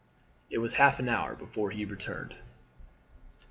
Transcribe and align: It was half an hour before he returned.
It 0.49 0.57
was 0.57 0.73
half 0.73 0.97
an 0.97 1.07
hour 1.07 1.35
before 1.35 1.69
he 1.69 1.85
returned. 1.85 2.39